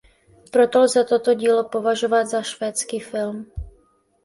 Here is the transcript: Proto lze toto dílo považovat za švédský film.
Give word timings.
Proto 0.51 0.81
lze 0.81 1.03
toto 1.05 1.33
dílo 1.33 1.69
považovat 1.69 2.25
za 2.25 2.41
švédský 2.41 2.99
film. 2.99 3.51